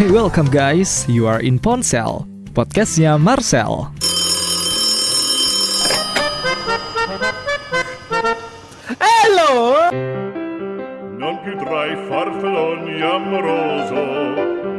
[0.00, 3.92] Hey welcome guys, you are in Ponsel, podcastnya Marcel.
[8.96, 9.92] Hello!
[11.18, 11.52] Non più
[12.08, 14.00] farfalloni amoroso,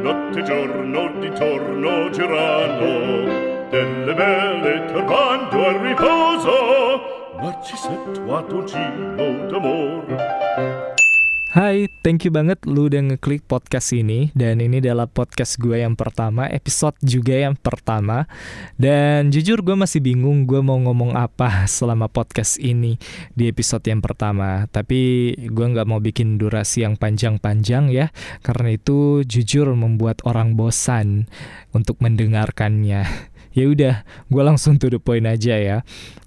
[0.02, 10.30] notte giorno di torno girano, delle belle turbando al riposo, Narcisetto a dolcino d'amor.
[11.52, 14.31] Hai, thank you banget lu udah ngeklik podcast ini.
[14.31, 18.24] Dan ini adalah podcast gue yang pertama, episode juga yang pertama.
[18.79, 22.96] Dan jujur gue masih bingung gue mau ngomong apa selama podcast ini
[23.36, 24.64] di episode yang pertama.
[24.71, 28.15] Tapi gue nggak mau bikin durasi yang panjang-panjang ya
[28.47, 31.27] Karena itu jujur membuat orang bosan
[31.75, 33.03] untuk mendengarkannya
[33.52, 33.95] ya udah
[34.31, 35.78] gue langsung to the point aja ya.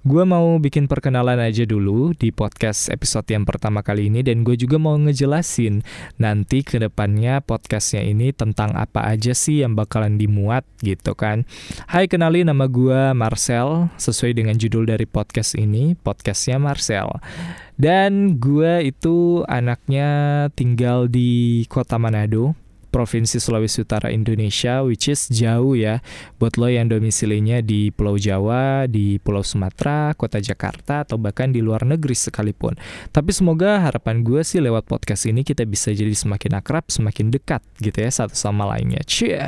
[0.05, 4.53] Gue mau bikin perkenalan aja dulu di podcast episode yang pertama kali ini dan gue
[4.53, 5.81] juga mau ngejelasin
[6.21, 11.49] nanti ke depannya podcastnya ini tentang apa aja sih yang bakalan dimuat gitu kan.
[11.89, 17.09] Hai kenali nama gue Marcel sesuai dengan judul dari podcast ini podcastnya Marcel.
[17.75, 20.07] Dan gue itu anaknya
[20.55, 22.64] tinggal di kota Manado
[22.95, 25.99] Provinsi Sulawesi Utara Indonesia which is jauh ya
[26.39, 31.59] buat lo yang domisilinya di Pulau Jawa, di Pulau Sumatera, Kota Jakarta atau bahkan di
[31.59, 32.79] luar negeri sekalipun.
[33.11, 37.59] Tapi semoga harapan gue sih lewat podcast ini kita bisa jadi semakin akrab, semakin dekat
[37.83, 39.03] gitu ya satu sama lainnya.
[39.03, 39.43] Cie.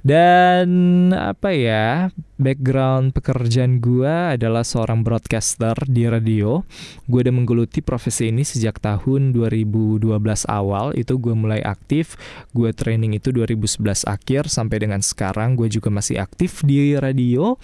[0.00, 0.68] Dan
[1.12, 2.08] apa ya,
[2.40, 6.64] background pekerjaan gue adalah seorang broadcaster di radio.
[7.04, 10.08] Gue udah menggeluti profesi ini sejak tahun 2012
[10.48, 12.16] awal, itu gue mulai aktif.
[12.56, 17.60] Gue training itu 2011 akhir sampai dengan sekarang gue juga masih aktif di radio.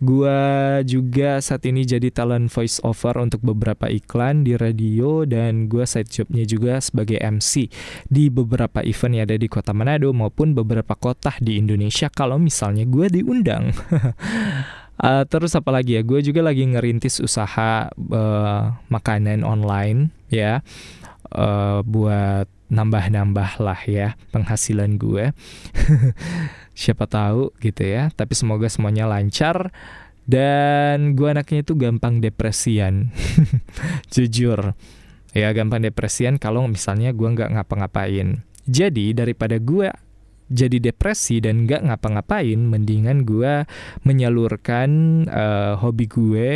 [0.00, 5.84] Gua juga saat ini jadi talent voice over untuk beberapa iklan di radio dan gua
[5.84, 7.68] side jobnya juga sebagai MC
[8.08, 12.88] di beberapa event yang ada di kota Manado maupun beberapa kota di Indonesia kalau misalnya
[12.88, 13.70] gue diundang.
[15.04, 16.02] uh, terus apa lagi ya?
[16.02, 20.64] Gue juga lagi ngerintis usaha uh, makanan online ya
[21.34, 25.34] uh, buat nambah-nambah lah ya penghasilan gue.
[26.72, 28.08] Siapa tahu gitu ya.
[28.14, 29.70] Tapi semoga semuanya lancar
[30.30, 33.10] dan gue anaknya itu gampang depresian.
[34.14, 34.78] Jujur.
[35.34, 38.42] Ya gampang depresian kalau misalnya gue nggak ngapa-ngapain.
[38.66, 39.90] Jadi daripada gue
[40.50, 43.66] jadi depresi dan nggak ngapa-ngapain, mendingan gue
[44.02, 44.90] menyalurkan
[45.30, 46.50] uh, hobi gue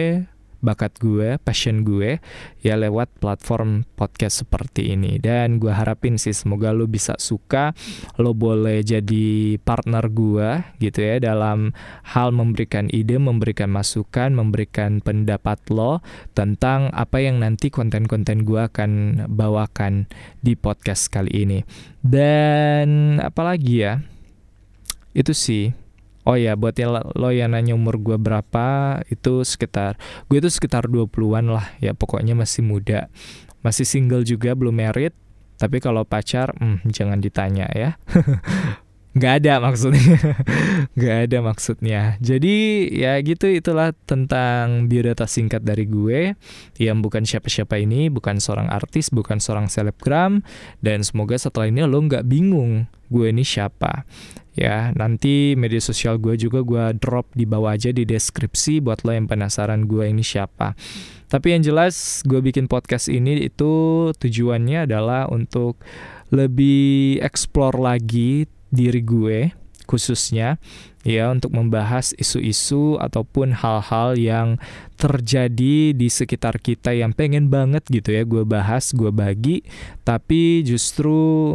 [0.65, 2.17] bakat gue, passion gue
[2.65, 5.21] ya lewat platform podcast seperti ini.
[5.21, 7.77] Dan gue harapin sih semoga lo bisa suka,
[8.17, 11.77] lo boleh jadi partner gue gitu ya dalam
[12.17, 16.01] hal memberikan ide, memberikan masukan, memberikan pendapat lo
[16.33, 18.91] tentang apa yang nanti konten-konten gue akan
[19.29, 20.09] bawakan
[20.41, 21.61] di podcast kali ini.
[22.01, 24.01] Dan apalagi ya,
[25.13, 25.84] itu sih
[26.25, 30.01] Oh ya, buat yang lo yang nanya umur gue berapa, itu sekitar,
[30.33, 33.12] gue itu sekitar 20-an lah, ya pokoknya masih muda.
[33.61, 35.13] Masih single juga, belum married,
[35.61, 38.01] tapi kalau pacar, hmm, jangan ditanya ya.
[39.15, 40.19] Gak ada maksudnya,
[41.03, 42.01] gak ada maksudnya.
[42.19, 46.35] Jadi ya gitu itulah tentang biodata singkat dari gue
[46.83, 50.43] yang bukan siapa-siapa ini, bukan seorang artis, bukan seorang selebgram,
[50.83, 54.03] dan semoga setelah ini lo nggak bingung gue ini siapa.
[54.59, 59.15] Ya nanti media sosial gue juga gue drop di bawah aja di deskripsi buat lo
[59.15, 60.75] yang penasaran gue ini siapa.
[61.31, 65.79] Tapi yang jelas gue bikin podcast ini itu tujuannya adalah untuk
[66.35, 69.55] lebih explore lagi diri gue
[69.85, 70.57] khususnya
[71.05, 74.49] ya untuk membahas isu-isu ataupun hal-hal yang
[74.97, 79.61] terjadi di sekitar kita yang pengen banget gitu ya gue bahas gue bagi
[80.03, 81.55] tapi justru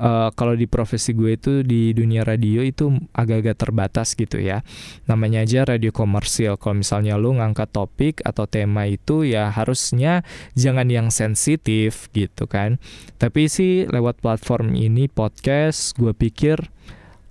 [0.00, 4.64] uh, kalau di profesi gue itu di dunia radio itu agak-agak terbatas gitu ya.
[5.06, 6.56] Namanya aja radio komersil.
[6.56, 10.24] Kalau misalnya lu ngangkat topik atau tema itu ya harusnya
[10.56, 12.80] jangan yang sensitif gitu kan.
[13.20, 16.72] Tapi sih lewat platform ini podcast gue pikir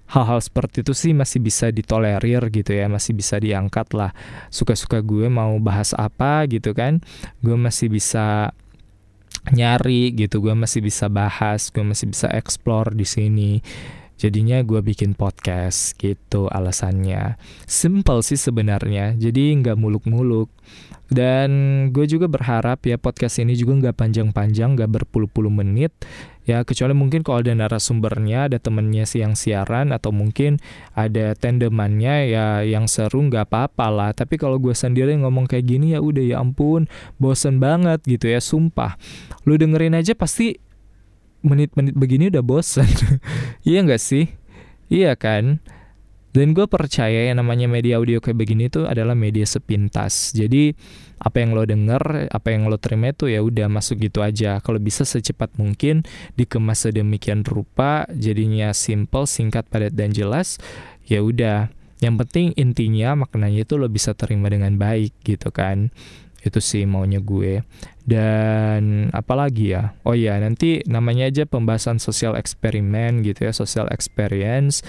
[0.09, 4.11] hal-hal seperti itu sih masih bisa ditolerir gitu ya, masih bisa diangkat lah.
[4.49, 6.97] Suka-suka gue mau bahas apa gitu kan,
[7.45, 8.49] gue masih bisa
[9.53, 10.41] nyari gitu.
[10.43, 13.51] Gue masih bisa bahas gue masih bisa explore di sini
[14.19, 20.51] jadinya gue bikin podcast gitu alasannya simple sih sebenarnya jadi nggak muluk-muluk
[21.09, 21.49] dan
[21.89, 25.89] gue juga berharap ya podcast ini juga nggak panjang-panjang, nggak berpuluh-puluh menit.
[26.45, 30.61] Ya kecuali mungkin kalau ada narasumbernya, ada temennya sih yang siaran atau mungkin
[30.93, 34.11] ada tandemannya ya yang seru nggak apa-apa lah.
[34.13, 36.85] Tapi kalau gue sendiri ngomong kayak gini ya udah ya ampun,
[37.17, 38.93] bosen banget gitu ya, sumpah.
[39.49, 40.61] Lu dengerin aja pasti
[41.41, 42.89] menit-menit begini udah bosen
[43.67, 44.31] iya nggak sih
[44.91, 45.63] iya kan
[46.29, 50.29] dan gue percaya yang namanya media audio kayak begini tuh adalah media sepintas.
[50.29, 50.77] Jadi
[51.17, 54.61] apa yang lo denger, apa yang lo terima itu ya udah masuk gitu aja.
[54.61, 56.05] Kalau bisa secepat mungkin
[56.37, 60.61] dikemas sedemikian rupa, jadinya simple, singkat, padat dan jelas.
[61.09, 61.73] Ya udah.
[61.99, 65.89] Yang penting intinya maknanya itu lo bisa terima dengan baik gitu kan.
[66.45, 67.65] Itu sih maunya gue.
[68.05, 69.93] Dan apalagi ya?
[70.07, 74.81] Oh iya, nanti namanya aja pembahasan sosial eksperimen gitu ya, social experience.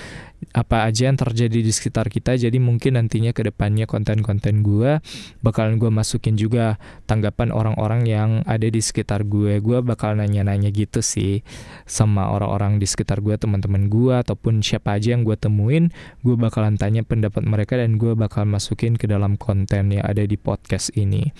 [0.57, 2.33] Apa aja yang terjadi di sekitar kita.
[2.33, 5.05] Jadi mungkin nantinya ke depannya konten-konten gue
[5.45, 9.61] bakalan gue masukin juga tanggapan orang-orang yang ada di sekitar gue.
[9.61, 11.45] Gue bakal nanya-nanya gitu sih
[11.85, 15.93] sama orang-orang di sekitar gue, teman-teman gue ataupun siapa aja yang gue temuin,
[16.25, 20.41] gue bakalan tanya pendapat mereka dan gue bakal masukin ke dalam konten yang ada di
[20.41, 21.37] podcast ini.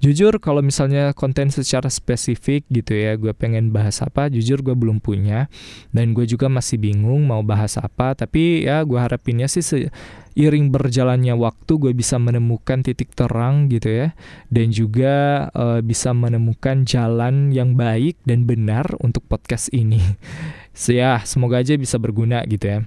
[0.00, 5.02] Jujur kalau misalnya konten secara spesifik gitu ya, gue pengen bahas apa, jujur gue belum
[5.02, 5.50] punya
[5.90, 8.14] dan gue juga masih bingung mau bahas apa.
[8.16, 14.08] Tapi ya gue harapinnya sih seiring berjalannya waktu gue bisa menemukan titik terang gitu ya,
[14.48, 20.00] dan juga uh, bisa menemukan jalan yang baik dan benar untuk podcast ini.
[20.76, 22.80] so, ya semoga aja bisa berguna gitu ya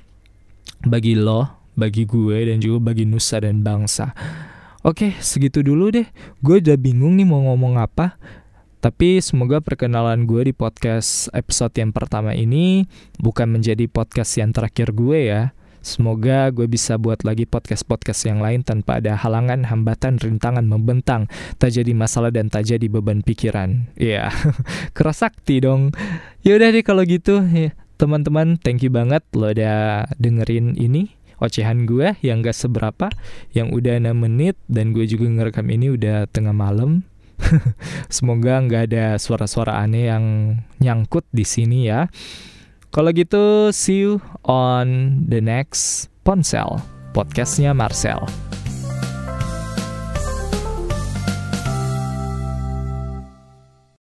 [0.84, 4.12] bagi lo, bagi gue dan juga bagi nusa dan bangsa.
[4.84, 6.04] Oke, segitu dulu deh.
[6.44, 8.20] Gue udah bingung nih mau ngomong apa.
[8.84, 12.84] Tapi semoga perkenalan gue di podcast episode yang pertama ini
[13.16, 15.56] bukan menjadi podcast yang terakhir gue ya.
[15.80, 21.76] Semoga gue bisa buat lagi podcast-podcast yang lain tanpa ada halangan, hambatan, rintangan, membentang, tak
[21.76, 23.88] jadi masalah dan tak jadi beban pikiran.
[23.96, 24.32] Iya, yeah.
[24.92, 25.96] keras sakti dong.
[26.44, 27.72] Yaudah deh kalau gitu, ya.
[28.00, 33.12] teman-teman, thank you banget lo udah dengerin ini ocehan gue yang gak seberapa
[33.52, 37.04] yang udah 6 menit dan gue juga ngerekam ini udah tengah malam.
[38.16, 42.08] Semoga nggak ada suara-suara aneh yang nyangkut di sini ya.
[42.94, 46.78] Kalau gitu see you on the next ponsel
[47.12, 48.22] podcastnya Marcel